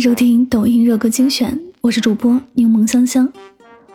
[0.00, 3.30] 收听抖音热歌精选，我是主播柠檬香香。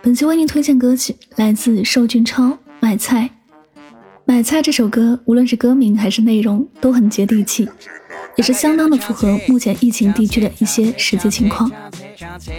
[0.01, 2.49] 本期为您推荐歌曲来自寿俊超
[2.79, 3.29] 《买菜》。
[4.25, 7.69] 《买菜》这首歌，无论是歌名还是内容，都很接地气，
[8.35, 11.71] 也是相当的符合目前疫情地区的一些实际情况。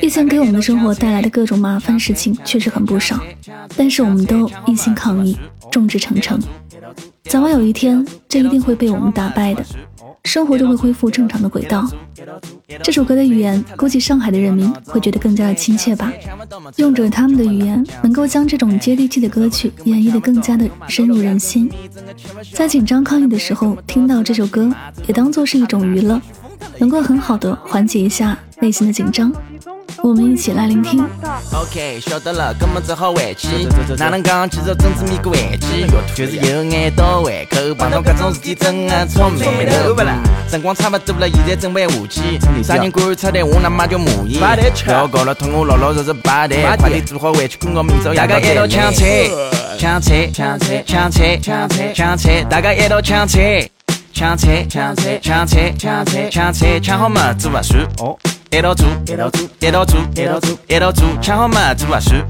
[0.00, 3.20] 疫情给我们的生活带来的各种麻烦事情确实很不少，
[3.76, 5.36] 但是我们都一心抗疫，
[5.70, 6.40] 众志成城，
[7.24, 9.64] 早晚有一天，这一定会被我们打败的。
[10.24, 11.90] 生活就会恢复正常的轨道。
[12.80, 16.12] 这首歌的语言，估计上海的人民会觉得更加的亲切吧。
[16.76, 21.70] 用着他们的语言，能够将这种接地气的歌曲演绎的更加的深入人心。
[22.52, 24.72] 在紧张抗议的时候，听到这首歌，
[25.06, 26.20] 也当做是一种娱乐，
[26.78, 29.32] 能够很好的缓解一下内心的紧张。
[30.00, 31.04] 我们一起来聆听。
[31.52, 33.48] OK，晓得了，哥们只好回去。
[33.96, 34.48] 哪能讲？
[34.48, 39.94] 其实真子咪个玩起，就是有眼到胃口，碰到各种事体真的草莓头。
[40.48, 42.38] 辰光差不多了，现在准备下去。
[42.62, 44.38] 啥人敢出台，我他妈就骂伊。
[44.38, 49.30] 不要搞了，同我老老实实摆台，快点做好回去困觉，明早大家一道抢菜，
[49.78, 53.68] 抢菜，抢菜，抢菜，抢菜，抢菜，大家一道抢菜，
[54.12, 57.86] 抢菜，抢菜，抢菜，抢菜，抢菜，抢好嘛，做啊算。
[58.52, 62.22] 一道做，一道做，一道做，一道做，一道做，抢好嘛，做啊算。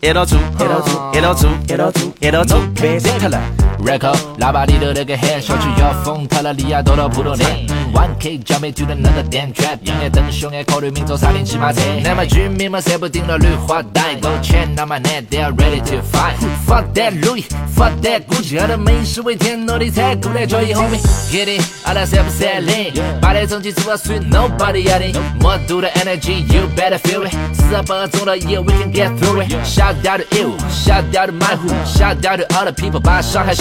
[0.00, 3.38] 一道做，一道做，一道做，一道做，一道做，别死他了。
[3.84, 7.66] Record，喇叭里头那个喊，小区要封塌了，离亚多到普通店。
[7.94, 11.82] One K 交美 to the 那个 damn trap，眼眼瞪凶眼，考虑明早杀点起码菜。
[12.02, 16.34] 那么居民们舍不定了绿化带，够钱那么难，they are ready to fight。
[16.66, 21.00] Fuck that Louis，fuck that Gucci，俺的美食为天，我的菜过来交易后面。
[21.30, 25.12] Get it，阿拉三不三零，把点成绩做啊算，Nobody 压力。
[25.40, 27.32] more 度的 energy，you better feel it。
[27.54, 29.52] 四十八个钟头以后，we can get through it。
[29.64, 33.54] Shout out to you，shout out to my who，shout out to all the people 把上海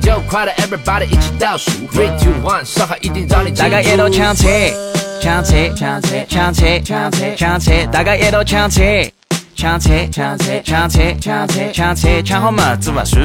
[0.00, 3.50] 就快来，everybody 一起倒数，three two one，上海一定让你。
[3.50, 4.72] 大家一道抢菜，
[5.20, 9.10] 抢菜，抢菜，抢菜，抢菜，抢菜，大家一道抢菜，
[9.56, 13.18] 抢菜，抢菜，抢菜，抢菜，抢菜，抢好嘛，做啊数。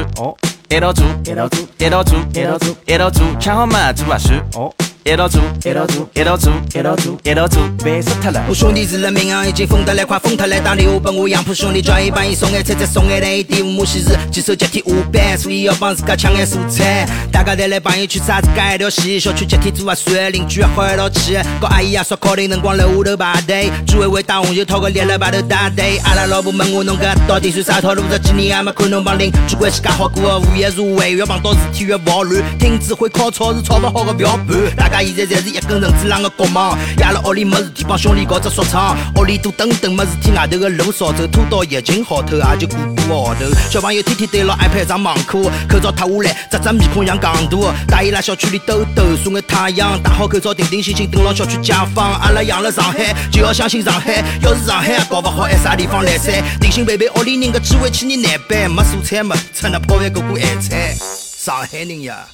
[0.70, 4.83] 一道做，一道做，一道做，一道做，一道做，抢好嘛，做啊数。
[5.06, 8.42] 一道做，一道做，一道做，一道做，一道做，别死他了！
[8.48, 10.58] 我兄弟是人民啊，已经疯得来，快疯他来！
[10.58, 13.38] 打电话给我杨浦兄弟，叫伊帮伊送眼菜，再送眼蛋。
[13.38, 17.06] 伊点五亩西是接手集体下班，所以要帮自家抢眼蔬菜。
[17.30, 21.36] 大家再来帮伊去啥子改一条线，小区集体做啊算，邻居也好一道去。
[21.60, 25.98] 搞阿姨啊刷烤的辰光楼下头排队，居委会打红袖套个立了排头打队。
[26.04, 28.02] 阿拉老婆问我侬搿到底算啥套路？
[28.10, 34.93] 这几年还没看侬帮邻居关系介好过，物业入位越碰到事体越暴乱，听指挥烤草是炒不好的不要办。
[34.94, 43.40] 家现在侪是一根绳子啷个国忙，夜了屋里没事体帮兄弟搞只说唱，屋里多等等没事体，外头个路少走，拖到疫情好透也就过个号头。
[43.70, 52.14] 小朋友天天对牢 iPad 上网课，口罩脱下来，只只面孔像戆大，带伊拉小区里兜兜，晒眼太阳，戴好口罩，定定心心等牢小区解放。
[52.20, 56.40] 阿拉养了上海，就要相信上海，要是上海也搞不好，还啥地方来塞？
[56.60, 60.94] 定心陪陪屋里人个机会，去年难办，没蔬菜没，吃那泡饭过过咸菜，
[61.36, 62.24] 上海人呀。